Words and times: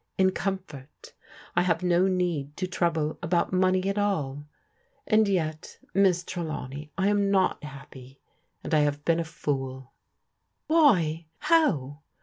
c 0.17 0.25
oxifcrL 0.25 0.87
I 1.55 1.61
have 1.61 1.83
no 1.83 2.07
need 2.07 2.57
to 2.57 2.65
trouble 2.65 3.19
about 3.21 3.51
csccey 3.51 3.95
ar 3.95 4.03
all; 4.03 4.47
and 5.05 5.27
jet^ 5.27 5.77
Miss 5.93 6.23
Tidawney, 6.23 6.89
I 6.97 7.07
am 7.09 7.29
not 7.29 7.63
happy, 7.63 8.19
azd 8.65 8.73
I 8.73 8.79
have 8.79 9.05
been 9.05 9.19
a 9.19 9.21
f 9.21 9.45
oc4.* 9.45 9.89
WliT? 10.71 11.25
How? 11.37 12.01